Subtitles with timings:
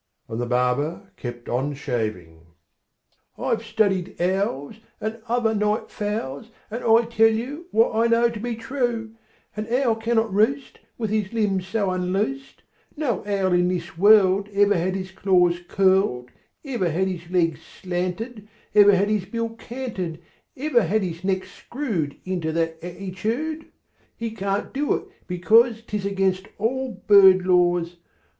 [0.27, 2.47] And the barber kept on shaving.
[3.37, 8.39] "I've studied owls, And other night fowls, And I tell you What I know to
[8.39, 9.11] be true:
[9.55, 12.63] An owl cannot roost With his limbs so unloosed;
[12.97, 16.31] No owl in this world Ever had his claws curled,
[16.65, 20.19] Ever had his legs slanted, Ever had his bill canted,
[20.57, 23.67] Ever had his neck screwed Into that attitude.
[24.17, 27.97] He can't do it, because 'T is against all bird laws.